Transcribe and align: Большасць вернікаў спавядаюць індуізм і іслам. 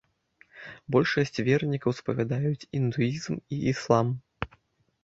Большасць 0.95 1.37
вернікаў 1.49 1.91
спавядаюць 1.99 2.69
індуізм 2.79 3.33
і 3.39 3.55
іслам. 3.75 4.07